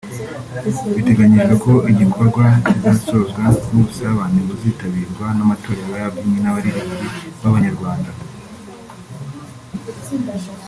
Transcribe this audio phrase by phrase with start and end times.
[0.95, 7.07] Biteganyijwe ko igikorwa kizasozwa n’ubusabane buzitabirwa n’amatorero y’ababyinnyi n’abaririmbyi
[7.41, 8.09] b’Abanyarwanda